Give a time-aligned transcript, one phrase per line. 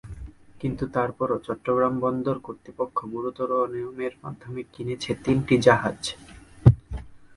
[0.61, 5.99] কিন্তু তারপরও চট্টগ্রাম বন্দর কর্তৃপক্ষ গুরুতর অনিয়মের মাধ্যমে কিনেছে তিনটি জাহাজ।